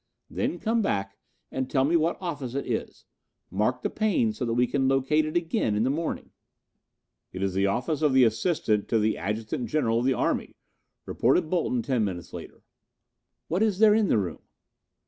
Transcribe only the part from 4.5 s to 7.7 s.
we can locate it again in the morning." "It is the